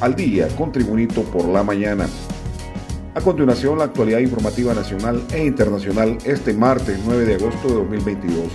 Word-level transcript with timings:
al 0.00 0.14
día 0.14 0.48
con 0.56 0.72
Tribunito 0.72 1.22
por 1.22 1.46
la 1.46 1.62
mañana. 1.62 2.08
A 3.14 3.20
continuación, 3.20 3.78
la 3.78 3.84
actualidad 3.84 4.20
informativa 4.20 4.72
nacional 4.72 5.22
e 5.32 5.44
internacional 5.44 6.16
este 6.24 6.54
martes 6.54 6.98
9 7.04 7.24
de 7.24 7.34
agosto 7.34 7.68
de 7.68 7.74
2022. 7.74 8.46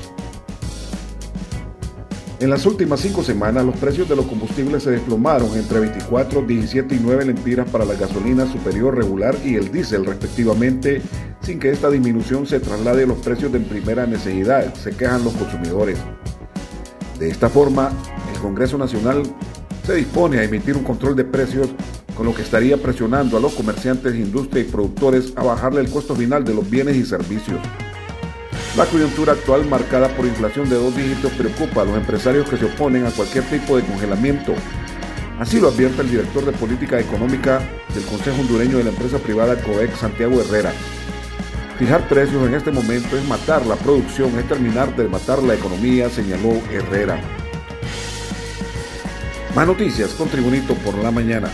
En 2.39 2.49
las 2.49 2.65
últimas 2.65 2.99
cinco 2.99 3.23
semanas, 3.23 3.65
los 3.65 3.77
precios 3.77 4.09
de 4.09 4.15
los 4.15 4.25
combustibles 4.25 4.83
se 4.83 4.91
desplomaron 4.91 5.55
entre 5.57 5.79
24, 5.79 6.41
17 6.41 6.95
y 6.95 6.99
9 7.01 7.25
lempiras 7.25 7.69
para 7.69 7.85
la 7.85 7.95
gasolina 7.95 8.45
superior 8.45 8.95
regular 8.95 9.35
y 9.43 9.55
el 9.55 9.71
diésel, 9.71 10.05
respectivamente, 10.05 11.01
sin 11.41 11.59
que 11.59 11.69
esta 11.69 11.89
disminución 11.89 12.45
se 12.45 12.59
traslade 12.59 13.03
a 13.03 13.07
los 13.07 13.19
precios 13.19 13.51
de 13.51 13.59
primera 13.59 14.05
necesidad, 14.05 14.73
se 14.73 14.91
quejan 14.91 15.23
los 15.23 15.33
consumidores. 15.33 15.97
De 17.19 17.29
esta 17.29 17.47
forma, 17.49 17.91
el 18.33 18.39
Congreso 18.41 18.77
Nacional 18.77 19.23
se 19.85 19.93
dispone 19.93 20.39
a 20.39 20.43
emitir 20.43 20.75
un 20.75 20.83
control 20.83 21.15
de 21.15 21.23
precios 21.23 21.69
con 22.15 22.25
lo 22.25 22.33
que 22.33 22.41
estaría 22.41 22.77
presionando 22.77 23.37
a 23.37 23.39
los 23.39 23.53
comerciantes, 23.53 24.15
industria 24.15 24.63
y 24.63 24.65
productores 24.65 25.33
a 25.35 25.43
bajarle 25.43 25.81
el 25.81 25.91
costo 25.91 26.15
final 26.15 26.43
de 26.43 26.55
los 26.55 26.67
bienes 26.67 26.95
y 26.95 27.05
servicios. 27.05 27.59
La 28.75 28.85
coyuntura 28.85 29.33
actual 29.33 29.65
marcada 29.67 30.09
por 30.09 30.25
inflación 30.25 30.67
de 30.69 30.75
dos 30.75 30.95
dígitos 30.95 31.31
preocupa 31.33 31.81
a 31.81 31.85
los 31.85 31.95
empresarios 31.95 32.49
que 32.49 32.57
se 32.57 32.65
oponen 32.65 33.05
a 33.05 33.11
cualquier 33.11 33.43
tipo 33.45 33.77
de 33.77 33.83
congelamiento. 33.83 34.53
Así 35.39 35.59
lo 35.59 35.69
advierte 35.69 36.01
el 36.01 36.09
director 36.09 36.45
de 36.45 36.51
política 36.53 36.99
económica 36.99 37.61
del 37.93 38.03
Consejo 38.05 38.41
Hondureño 38.41 38.77
de 38.77 38.85
la 38.85 38.89
empresa 38.89 39.19
privada 39.19 39.61
COEC, 39.61 39.95
Santiago 39.95 40.41
Herrera. 40.41 40.73
Fijar 41.77 42.07
precios 42.07 42.45
en 42.47 42.55
este 42.55 42.71
momento 42.71 43.17
es 43.17 43.27
matar 43.27 43.65
la 43.65 43.75
producción, 43.75 44.37
es 44.39 44.47
terminar 44.47 44.95
de 44.95 45.09
matar 45.09 45.43
la 45.43 45.55
economía, 45.55 46.09
señaló 46.09 46.53
Herrera. 46.71 47.44
Más 49.55 49.65
noticias 49.65 50.13
con 50.15 50.27
Tribunito 50.27 50.73
por 50.75 50.97
la 50.97 51.11
mañana. 51.11 51.49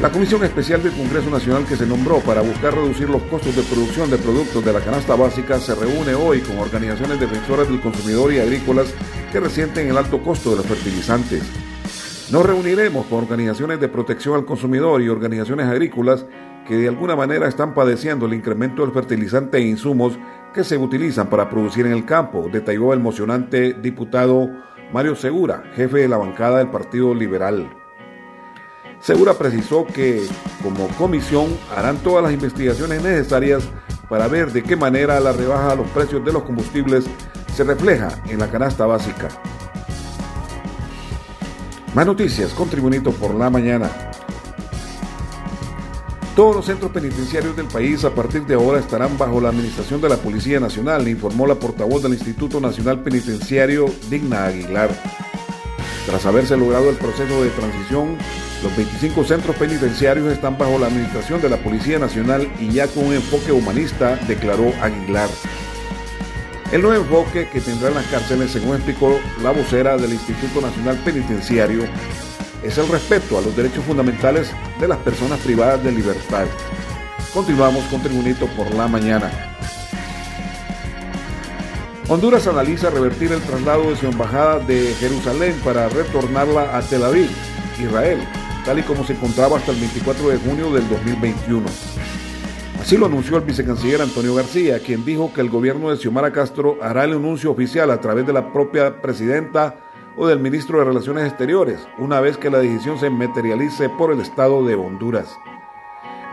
La 0.00 0.10
Comisión 0.10 0.42
Especial 0.44 0.82
del 0.82 0.94
Congreso 0.94 1.28
Nacional 1.28 1.66
que 1.66 1.76
se 1.76 1.84
nombró 1.84 2.20
para 2.20 2.40
buscar 2.40 2.74
reducir 2.74 3.10
los 3.10 3.20
costos 3.24 3.54
de 3.54 3.62
producción 3.62 4.10
de 4.10 4.16
productos 4.16 4.64
de 4.64 4.72
la 4.72 4.80
canasta 4.80 5.14
básica 5.14 5.60
se 5.60 5.74
reúne 5.74 6.14
hoy 6.14 6.40
con 6.40 6.56
organizaciones 6.56 7.20
defensoras 7.20 7.68
del 7.68 7.82
consumidor 7.82 8.32
y 8.32 8.38
agrícolas 8.38 8.94
que 9.30 9.40
resienten 9.40 9.90
el 9.90 9.98
alto 9.98 10.22
costo 10.22 10.52
de 10.52 10.56
los 10.56 10.66
fertilizantes. 10.66 11.42
Nos 12.30 12.46
reuniremos 12.46 13.04
con 13.04 13.18
organizaciones 13.18 13.78
de 13.78 13.90
protección 13.90 14.36
al 14.36 14.46
consumidor 14.46 15.02
y 15.02 15.10
organizaciones 15.10 15.66
agrícolas 15.66 16.24
que 16.66 16.76
de 16.76 16.88
alguna 16.88 17.14
manera 17.14 17.46
están 17.46 17.74
padeciendo 17.74 18.24
el 18.24 18.32
incremento 18.32 18.82
del 18.82 18.94
fertilizante 18.94 19.58
e 19.58 19.66
insumos 19.66 20.18
que 20.54 20.64
se 20.64 20.78
utilizan 20.78 21.28
para 21.28 21.50
producir 21.50 21.84
en 21.84 21.92
el 21.92 22.06
campo, 22.06 22.48
detalló 22.50 22.92
el 22.94 23.00
emocionante 23.00 23.74
diputado 23.74 24.50
Mario 24.92 25.16
Segura, 25.16 25.62
jefe 25.74 26.00
de 26.00 26.08
la 26.08 26.18
bancada 26.18 26.58
del 26.58 26.68
Partido 26.68 27.14
Liberal. 27.14 27.70
Segura 29.00 29.34
precisó 29.34 29.86
que, 29.86 30.28
como 30.62 30.86
comisión, 30.98 31.46
harán 31.74 31.96
todas 31.98 32.22
las 32.22 32.32
investigaciones 32.32 33.02
necesarias 33.02 33.64
para 34.10 34.28
ver 34.28 34.52
de 34.52 34.62
qué 34.62 34.76
manera 34.76 35.18
la 35.18 35.32
rebaja 35.32 35.72
a 35.72 35.74
los 35.74 35.88
precios 35.88 36.22
de 36.24 36.32
los 36.32 36.42
combustibles 36.42 37.06
se 37.54 37.64
refleja 37.64 38.10
en 38.28 38.38
la 38.38 38.50
canasta 38.50 38.84
básica. 38.84 39.28
Más 41.94 42.06
noticias 42.06 42.52
con 42.52 42.68
Tribunito 42.68 43.12
por 43.12 43.34
la 43.34 43.48
mañana. 43.48 44.11
Todos 46.34 46.56
los 46.56 46.64
centros 46.64 46.90
penitenciarios 46.92 47.54
del 47.54 47.66
país 47.66 48.04
a 48.06 48.14
partir 48.14 48.46
de 48.46 48.54
ahora 48.54 48.80
estarán 48.80 49.18
bajo 49.18 49.38
la 49.38 49.50
administración 49.50 50.00
de 50.00 50.08
la 50.08 50.16
Policía 50.16 50.58
Nacional, 50.60 51.06
informó 51.06 51.46
la 51.46 51.56
portavoz 51.56 52.02
del 52.02 52.14
Instituto 52.14 52.58
Nacional 52.58 53.02
Penitenciario, 53.02 53.84
Digna 54.08 54.46
Aguilar. 54.46 54.90
Tras 56.06 56.24
haberse 56.24 56.56
logrado 56.56 56.88
el 56.88 56.96
proceso 56.96 57.42
de 57.42 57.50
transición, 57.50 58.16
los 58.62 58.74
25 58.74 59.24
centros 59.24 59.56
penitenciarios 59.56 60.32
están 60.32 60.56
bajo 60.56 60.78
la 60.78 60.86
administración 60.86 61.42
de 61.42 61.50
la 61.50 61.58
Policía 61.58 61.98
Nacional 61.98 62.50
y 62.58 62.70
ya 62.70 62.88
con 62.88 63.08
un 63.08 63.12
enfoque 63.12 63.52
humanista, 63.52 64.16
declaró 64.26 64.72
Aguilar. 64.80 65.28
El 66.72 66.80
nuevo 66.80 67.02
enfoque 67.02 67.50
que 67.50 67.60
tendrá 67.60 67.88
en 67.88 67.96
las 67.96 68.06
cárceles, 68.06 68.52
según 68.52 68.76
explicó 68.76 69.20
la 69.42 69.50
vocera 69.50 69.98
del 69.98 70.14
Instituto 70.14 70.62
Nacional 70.62 70.96
Penitenciario, 71.04 71.84
es 72.62 72.78
el 72.78 72.88
respeto 72.88 73.38
a 73.38 73.40
los 73.40 73.56
derechos 73.56 73.84
fundamentales 73.84 74.50
de 74.80 74.88
las 74.88 74.98
personas 74.98 75.40
privadas 75.40 75.82
de 75.82 75.92
libertad. 75.92 76.46
Continuamos 77.34 77.84
con 77.84 78.02
Tribunito 78.02 78.46
por 78.48 78.72
la 78.74 78.86
mañana. 78.88 79.30
Honduras 82.08 82.46
analiza 82.46 82.90
revertir 82.90 83.32
el 83.32 83.40
traslado 83.40 83.90
de 83.90 83.96
su 83.96 84.06
embajada 84.06 84.58
de 84.60 84.94
Jerusalén 84.94 85.58
para 85.64 85.88
retornarla 85.88 86.76
a 86.76 86.82
Tel 86.82 87.04
Aviv, 87.04 87.30
Israel, 87.80 88.18
tal 88.64 88.78
y 88.78 88.82
como 88.82 89.04
se 89.04 89.14
encontraba 89.14 89.56
hasta 89.56 89.72
el 89.72 89.78
24 89.78 90.28
de 90.28 90.36
junio 90.38 90.72
del 90.72 90.88
2021. 90.88 91.64
Así 92.80 92.96
lo 92.96 93.06
anunció 93.06 93.36
el 93.36 93.44
vicecanciller 93.44 94.02
Antonio 94.02 94.34
García, 94.34 94.80
quien 94.80 95.04
dijo 95.04 95.32
que 95.32 95.40
el 95.40 95.48
gobierno 95.48 95.90
de 95.90 95.96
Xiomara 95.96 96.32
Castro 96.32 96.78
hará 96.82 97.04
el 97.04 97.12
anuncio 97.12 97.50
oficial 97.50 97.90
a 97.90 98.00
través 98.00 98.26
de 98.26 98.32
la 98.32 98.52
propia 98.52 99.00
presidenta 99.00 99.76
o 100.16 100.26
del 100.26 100.38
ministro 100.40 100.78
de 100.78 100.84
Relaciones 100.84 101.28
Exteriores, 101.28 101.86
una 101.98 102.20
vez 102.20 102.36
que 102.36 102.50
la 102.50 102.58
decisión 102.58 102.98
se 102.98 103.10
materialice 103.10 103.88
por 103.88 104.12
el 104.12 104.20
Estado 104.20 104.64
de 104.64 104.74
Honduras. 104.74 105.36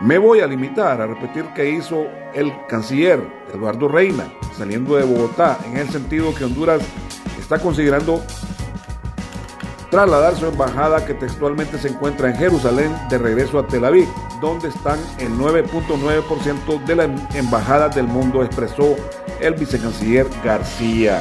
Me 0.00 0.18
voy 0.18 0.40
a 0.40 0.46
limitar 0.46 1.00
a 1.00 1.06
repetir 1.06 1.44
que 1.54 1.70
hizo 1.70 2.06
el 2.32 2.52
canciller 2.68 3.20
Eduardo 3.52 3.88
Reina, 3.88 4.32
saliendo 4.56 4.96
de 4.96 5.04
Bogotá, 5.04 5.58
en 5.66 5.76
el 5.76 5.88
sentido 5.90 6.34
que 6.34 6.44
Honduras 6.44 6.82
está 7.38 7.58
considerando 7.58 8.22
trasladar 9.90 10.36
su 10.36 10.46
embajada 10.46 11.04
que 11.04 11.14
textualmente 11.14 11.76
se 11.76 11.88
encuentra 11.88 12.30
en 12.30 12.36
Jerusalén 12.36 12.96
de 13.10 13.18
regreso 13.18 13.58
a 13.58 13.66
Tel 13.66 13.84
Aviv, 13.84 14.06
donde 14.40 14.68
están 14.68 14.98
el 15.18 15.32
9.9% 15.32 16.84
de 16.84 16.96
las 16.96 17.34
embajadas 17.34 17.94
del 17.94 18.06
mundo, 18.06 18.42
expresó 18.42 18.96
el 19.40 19.54
vicecanciller 19.54 20.26
García. 20.44 21.20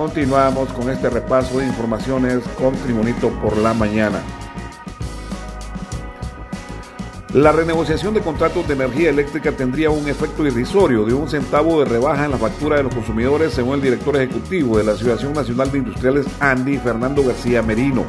Continuamos 0.00 0.72
con 0.72 0.88
este 0.88 1.10
repaso 1.10 1.58
de 1.58 1.66
informaciones 1.66 2.42
con 2.58 2.74
Tribunito 2.74 3.28
por 3.38 3.58
la 3.58 3.74
mañana. 3.74 4.22
La 7.34 7.52
renegociación 7.52 8.14
de 8.14 8.22
contratos 8.22 8.66
de 8.66 8.72
energía 8.72 9.10
eléctrica 9.10 9.52
tendría 9.52 9.90
un 9.90 10.08
efecto 10.08 10.46
irrisorio 10.46 11.04
de 11.04 11.12
un 11.12 11.28
centavo 11.28 11.80
de 11.80 11.84
rebaja 11.84 12.24
en 12.24 12.30
la 12.30 12.38
factura 12.38 12.78
de 12.78 12.84
los 12.84 12.94
consumidores, 12.94 13.52
según 13.52 13.74
el 13.74 13.82
director 13.82 14.16
ejecutivo 14.16 14.78
de 14.78 14.84
la 14.84 14.92
Asociación 14.92 15.34
Nacional 15.34 15.70
de 15.70 15.78
Industriales 15.78 16.26
Andy, 16.40 16.78
Fernando 16.78 17.22
García 17.22 17.60
Merino. 17.60 18.02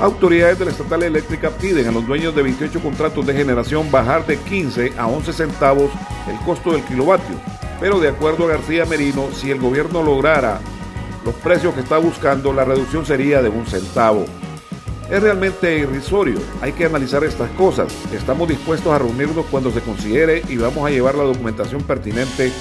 Autoridades 0.00 0.58
de 0.58 0.64
la 0.64 0.70
estatal 0.70 1.02
eléctrica 1.02 1.50
piden 1.50 1.88
a 1.88 1.92
los 1.92 2.06
dueños 2.06 2.34
de 2.34 2.42
28 2.42 2.80
contratos 2.80 3.26
de 3.26 3.34
generación 3.34 3.90
bajar 3.90 4.26
de 4.26 4.38
15 4.38 4.94
a 4.96 5.08
11 5.08 5.30
centavos 5.34 5.90
el 6.26 6.38
costo 6.46 6.72
del 6.72 6.82
kilovatio 6.84 7.59
pero 7.80 7.98
de 7.98 8.08
acuerdo 8.08 8.44
a 8.44 8.48
García 8.48 8.84
Merino, 8.84 9.28
si 9.32 9.50
el 9.50 9.58
gobierno 9.58 10.02
lograra 10.02 10.60
los 11.24 11.34
precios 11.36 11.74
que 11.74 11.80
está 11.80 11.98
buscando, 11.98 12.52
la 12.52 12.64
reducción 12.64 13.04
sería 13.06 13.42
de 13.42 13.48
un 13.48 13.66
centavo. 13.66 14.26
Es 15.10 15.22
realmente 15.22 15.78
irrisorio, 15.78 16.38
hay 16.60 16.72
que 16.72 16.84
analizar 16.84 17.24
estas 17.24 17.50
cosas. 17.52 17.92
Estamos 18.12 18.48
dispuestos 18.48 18.92
a 18.92 18.98
reunirnos 18.98 19.46
cuando 19.46 19.72
se 19.72 19.80
considere 19.80 20.42
y 20.48 20.56
vamos 20.56 20.86
a 20.86 20.90
llevar 20.90 21.16
la 21.16 21.24
documentación 21.24 21.82
pertinente 21.82 22.52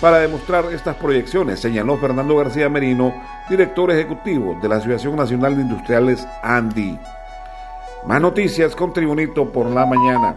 para 0.00 0.18
demostrar 0.18 0.66
estas 0.72 0.96
proyecciones, 0.96 1.58
señaló 1.58 1.96
Fernando 1.96 2.36
García 2.36 2.68
Merino, 2.68 3.14
director 3.48 3.90
ejecutivo 3.90 4.58
de 4.60 4.68
la 4.68 4.76
Asociación 4.76 5.16
Nacional 5.16 5.56
de 5.56 5.62
Industriales 5.62 6.28
ANDI. 6.42 6.98
Más 8.06 8.20
noticias 8.20 8.76
con 8.76 8.92
Tribunito 8.92 9.50
por 9.50 9.66
la 9.70 9.86
mañana. 9.86 10.36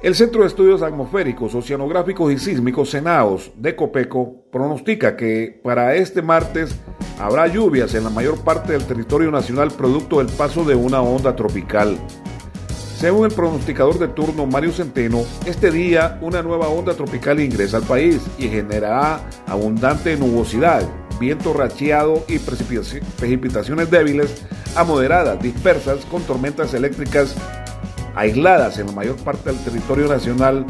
El 0.00 0.14
Centro 0.14 0.42
de 0.42 0.46
Estudios 0.46 0.82
Atmosféricos, 0.82 1.56
Oceanográficos 1.56 2.32
y 2.32 2.38
Sísmicos 2.38 2.92
CENAOS 2.92 3.50
de 3.56 3.74
Copeco 3.74 4.44
pronostica 4.52 5.16
que 5.16 5.60
para 5.64 5.96
este 5.96 6.22
martes 6.22 6.76
habrá 7.18 7.48
lluvias 7.48 7.94
en 7.94 8.04
la 8.04 8.10
mayor 8.10 8.44
parte 8.44 8.74
del 8.74 8.84
territorio 8.84 9.32
nacional 9.32 9.72
producto 9.72 10.18
del 10.18 10.28
paso 10.28 10.62
de 10.62 10.76
una 10.76 11.02
onda 11.02 11.34
tropical. 11.34 11.98
Según 12.96 13.26
el 13.26 13.34
pronosticador 13.34 13.98
de 13.98 14.06
turno 14.06 14.46
Mario 14.46 14.70
Centeno, 14.70 15.22
este 15.46 15.72
día 15.72 16.16
una 16.22 16.44
nueva 16.44 16.68
onda 16.68 16.94
tropical 16.94 17.40
ingresa 17.40 17.78
al 17.78 17.82
país 17.82 18.22
y 18.38 18.46
generará 18.46 19.28
abundante 19.48 20.16
nubosidad, 20.16 20.88
viento 21.18 21.52
racheado 21.52 22.22
y 22.28 22.38
precipitaciones 22.38 23.90
débiles 23.90 24.44
a 24.76 24.84
moderadas 24.84 25.42
dispersas 25.42 26.04
con 26.04 26.22
tormentas 26.22 26.72
eléctricas 26.72 27.34
aisladas 28.18 28.78
en 28.78 28.86
la 28.86 28.92
mayor 28.92 29.16
parte 29.16 29.50
del 29.50 29.62
territorio 29.62 30.08
nacional. 30.08 30.66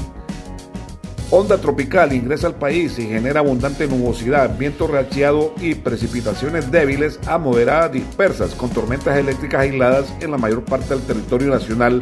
Onda 1.30 1.58
tropical 1.58 2.12
ingresa 2.12 2.46
al 2.46 2.54
país 2.54 2.98
y 2.98 3.06
genera 3.06 3.40
abundante 3.40 3.86
nubosidad, 3.86 4.56
viento 4.56 4.86
racheado 4.86 5.54
y 5.60 5.74
precipitaciones 5.74 6.70
débiles 6.70 7.18
a 7.26 7.38
moderadas 7.38 7.92
dispersas 7.92 8.54
con 8.54 8.70
tormentas 8.70 9.16
eléctricas 9.18 9.62
aisladas 9.62 10.12
en 10.20 10.30
la 10.30 10.38
mayor 10.38 10.64
parte 10.64 10.94
del 10.94 11.02
territorio 11.02 11.48
nacional. 11.48 12.00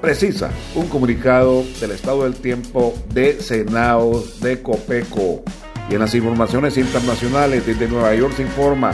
Precisa 0.00 0.50
un 0.76 0.88
comunicado 0.88 1.64
del 1.80 1.90
estado 1.90 2.24
del 2.24 2.34
tiempo 2.34 2.94
de 3.12 3.40
Senaos 3.40 4.40
de 4.40 4.62
Copeco. 4.62 5.42
Y 5.90 5.94
en 5.94 6.00
las 6.00 6.14
informaciones 6.14 6.76
internacionales 6.76 7.66
desde 7.66 7.88
Nueva 7.88 8.14
York 8.14 8.34
se 8.36 8.42
informa 8.42 8.92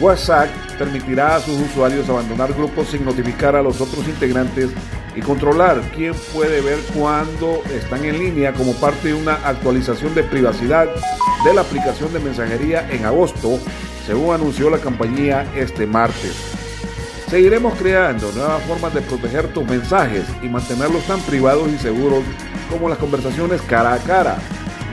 WhatsApp 0.00 0.48
permitirá 0.74 1.36
a 1.36 1.40
sus 1.40 1.58
usuarios 1.60 2.08
abandonar 2.08 2.52
grupos 2.52 2.88
sin 2.88 3.04
notificar 3.04 3.56
a 3.56 3.62
los 3.62 3.80
otros 3.80 4.06
integrantes 4.06 4.70
y 5.16 5.20
controlar 5.20 5.80
quién 5.94 6.14
puede 6.32 6.60
ver 6.60 6.78
cuándo 6.94 7.62
están 7.72 8.04
en 8.04 8.18
línea 8.18 8.52
como 8.52 8.74
parte 8.74 9.08
de 9.08 9.14
una 9.14 9.34
actualización 9.34 10.14
de 10.14 10.24
privacidad 10.24 10.88
de 11.44 11.54
la 11.54 11.60
aplicación 11.60 12.12
de 12.12 12.20
mensajería 12.20 12.88
en 12.90 13.04
agosto, 13.04 13.58
según 14.06 14.34
anunció 14.34 14.70
la 14.70 14.78
compañía 14.78 15.46
este 15.54 15.86
martes. 15.86 16.34
Seguiremos 17.28 17.74
creando 17.74 18.30
nuevas 18.32 18.62
formas 18.62 18.94
de 18.94 19.00
proteger 19.02 19.48
tus 19.48 19.64
mensajes 19.64 20.24
y 20.42 20.48
mantenerlos 20.48 21.04
tan 21.04 21.20
privados 21.20 21.68
y 21.68 21.78
seguros 21.78 22.22
como 22.70 22.88
las 22.88 22.98
conversaciones 22.98 23.60
cara 23.62 23.94
a 23.94 23.98
cara, 23.98 24.38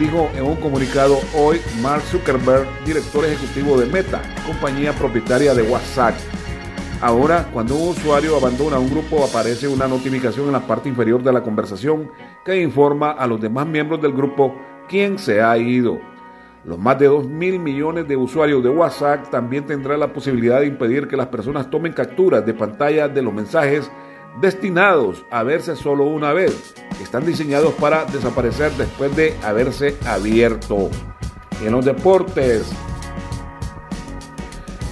dijo 0.02 0.32
en 0.36 0.44
un 0.44 0.56
comunicado 0.56 1.20
hoy 1.36 1.62
Mark 1.84 2.02
Zuckerberg, 2.02 2.68
director 2.84 3.24
ejecutivo 3.24 3.80
de 3.80 3.86
Meta, 3.86 4.20
compañía 4.48 4.94
propietaria 4.94 5.54
de 5.54 5.62
WhatsApp. 5.62 6.16
Ahora, 7.02 7.48
cuando 7.54 7.76
un 7.76 7.90
usuario 7.90 8.36
abandona 8.36 8.80
un 8.80 8.90
grupo, 8.90 9.24
aparece 9.24 9.68
una 9.68 9.88
notificación 9.88 10.48
en 10.48 10.54
la 10.54 10.66
parte 10.66 10.90
inferior 10.90 11.22
de 11.22 11.32
la 11.32 11.44
conversación 11.44 12.10
que 12.44 12.60
informa 12.60 13.12
a 13.12 13.28
los 13.28 13.40
demás 13.40 13.68
miembros 13.68 14.02
del 14.02 14.14
grupo 14.14 14.56
quién 14.90 15.20
se 15.20 15.40
ha 15.40 15.56
ido. 15.60 16.00
Los 16.66 16.80
más 16.80 16.98
de 16.98 17.06
2 17.06 17.28
mil 17.28 17.60
millones 17.60 18.08
de 18.08 18.18
usuarios 18.18 18.64
de 18.64 18.70
WhatsApp 18.70 19.30
también 19.30 19.68
tendrán 19.68 20.00
la 20.00 20.14
posibilidad 20.14 20.62
de 20.62 20.68
impedir 20.68 21.08
que 21.08 21.18
las 21.18 21.28
personas 21.28 21.70
tomen 21.70 21.94
capturas 21.94 22.44
de 22.44 22.56
pantalla 22.56 23.08
de 23.08 23.22
los 23.22 23.34
mensajes 23.34 23.92
destinados 24.40 25.26
a 25.32 25.44
verse 25.44 25.76
solo 25.76 26.06
una 26.06 26.34
vez. 26.34 26.74
Están 27.02 27.26
diseñados 27.26 27.74
para 27.74 28.06
desaparecer 28.06 28.72
después 28.74 29.16
de 29.16 29.36
haberse 29.44 29.98
abierto. 30.06 30.90
En 31.64 31.72
los 31.72 31.86
deportes, 31.86 32.72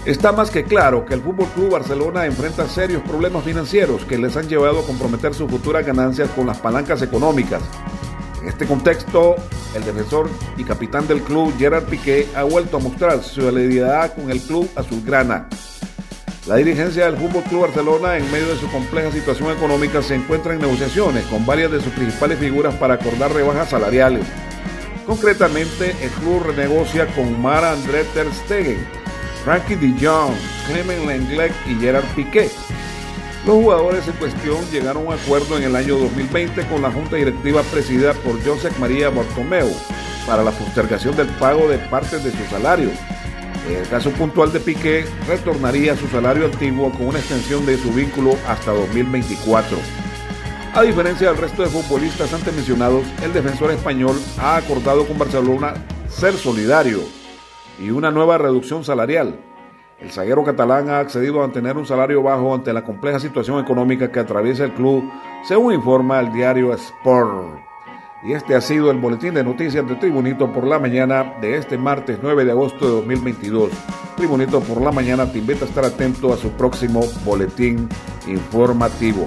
Está 0.05 0.31
más 0.31 0.49
que 0.49 0.63
claro 0.63 1.05
que 1.05 1.13
el 1.13 1.21
Fútbol 1.21 1.47
Club 1.49 1.71
Barcelona 1.71 2.25
enfrenta 2.25 2.67
serios 2.67 3.03
problemas 3.03 3.43
financieros 3.43 4.05
que 4.05 4.17
les 4.17 4.35
han 4.37 4.47
llevado 4.47 4.79
a 4.79 4.85
comprometer 4.85 5.33
sus 5.35 5.51
futuras 5.51 5.85
ganancias 5.85 6.29
con 6.31 6.47
las 6.47 6.57
palancas 6.57 7.01
económicas. 7.01 7.61
En 8.41 8.47
este 8.47 8.65
contexto, 8.65 9.35
el 9.75 9.83
defensor 9.83 10.29
y 10.57 10.63
capitán 10.63 11.05
del 11.07 11.21
club, 11.21 11.53
Gerard 11.59 11.83
Piqué, 11.83 12.27
ha 12.33 12.43
vuelto 12.43 12.77
a 12.77 12.79
mostrar 12.79 13.21
su 13.21 13.41
solidaridad 13.41 14.15
con 14.15 14.31
el 14.31 14.41
club 14.41 14.69
azulgrana. 14.75 15.49
La 16.49 16.55
dirigencia 16.55 17.05
del 17.05 17.15
Fútbol 17.15 17.43
Club 17.43 17.61
Barcelona, 17.61 18.17
en 18.17 18.31
medio 18.31 18.47
de 18.47 18.59
su 18.59 18.67
compleja 18.71 19.11
situación 19.11 19.55
económica, 19.55 20.01
se 20.01 20.15
encuentra 20.15 20.51
en 20.51 20.59
negociaciones 20.59 21.23
con 21.25 21.45
varias 21.45 21.69
de 21.69 21.79
sus 21.79 21.93
principales 21.93 22.39
figuras 22.39 22.73
para 22.73 22.95
acordar 22.95 23.31
rebajas 23.31 23.69
salariales. 23.69 24.25
Concretamente, 25.05 25.95
el 26.01 26.09
club 26.09 26.41
renegocia 26.47 27.05
con 27.13 27.39
Mara 27.39 27.73
André 27.73 28.03
Ter 28.15 28.25
Stegen, 28.33 28.79
Frankie 29.45 29.75
de 29.75 29.93
Clement 29.93 31.05
Lenglet 31.05 31.51
y 31.67 31.75
Gerard 31.75 32.05
Piqué. 32.15 32.49
Los 33.45 33.55
jugadores 33.57 34.07
en 34.07 34.13
cuestión 34.13 34.57
llegaron 34.71 35.03
a 35.03 35.09
un 35.09 35.13
acuerdo 35.13 35.55
en 35.55 35.65
el 35.65 35.75
año 35.75 35.99
2020 35.99 36.65
con 36.65 36.81
la 36.81 36.89
junta 36.89 37.15
directiva 37.15 37.61
presidida 37.61 38.13
por 38.13 38.43
Josep 38.43 38.75
María 38.79 39.11
Bartomeu 39.11 39.71
para 40.25 40.43
la 40.43 40.49
postergación 40.49 41.15
del 41.15 41.27
pago 41.27 41.67
de 41.67 41.77
partes 41.77 42.23
de 42.23 42.31
su 42.31 42.43
salario. 42.49 42.89
El 43.67 43.87
caso 43.87 44.11
puntual 44.11 44.51
de 44.51 44.59
Piqué, 44.59 45.05
retornaría 45.27 45.93
a 45.93 45.97
su 45.97 46.07
salario 46.07 46.45
antiguo 46.45 46.91
con 46.91 47.07
una 47.07 47.19
extensión 47.19 47.65
de 47.65 47.77
su 47.77 47.91
vínculo 47.91 48.35
hasta 48.47 48.71
2024. 48.71 49.77
A 50.73 50.81
diferencia 50.83 51.27
del 51.27 51.37
resto 51.37 51.63
de 51.63 51.69
futbolistas 51.69 52.33
antes 52.33 52.53
mencionados, 52.53 53.03
el 53.23 53.33
defensor 53.33 53.71
español 53.71 54.15
ha 54.39 54.55
acordado 54.55 55.05
con 55.05 55.17
Barcelona 55.17 55.73
ser 56.07 56.33
solidario 56.33 56.99
y 57.79 57.89
una 57.89 58.11
nueva 58.11 58.37
reducción 58.37 58.83
salarial. 58.83 59.39
El 59.99 60.11
zaguero 60.11 60.43
catalán 60.43 60.89
ha 60.89 60.99
accedido 60.99 61.39
a 61.39 61.47
mantener 61.47 61.77
un 61.77 61.85
salario 61.85 62.23
bajo 62.23 62.53
ante 62.53 62.71
la 62.71 62.83
compleja 62.83 63.19
situación 63.19 63.59
económica 63.59 64.11
que 64.11 64.19
atraviesa 64.19 64.63
el 64.63 64.73
club, 64.73 65.03
según 65.43 65.73
informa 65.73 66.19
el 66.19 66.31
diario 66.31 66.73
Sport. 66.73 67.68
Y 68.21 68.33
este 68.33 68.53
ha 68.53 68.61
sido 68.61 68.91
el 68.91 68.97
boletín 68.97 69.33
de 69.33 69.43
noticias 69.43 69.87
de 69.87 69.95
Tribunito 69.95 70.51
por 70.51 70.67
la 70.67 70.77
mañana 70.77 71.35
de 71.39 71.55
este 71.55 71.77
martes 71.77 72.19
9 72.21 72.43
de 72.43 72.51
agosto 72.51 72.85
de 72.85 72.91
2022. 72.91 73.71
Tribunito 74.17 74.59
por 74.59 74.81
la 74.81 74.91
mañana 74.91 75.31
te 75.31 75.37
invita 75.37 75.63
a 75.63 75.67
estar 75.69 75.85
atento 75.85 76.33
a 76.33 76.37
su 76.37 76.51
próximo 76.51 77.01
boletín 77.23 77.87
informativo. 78.27 79.25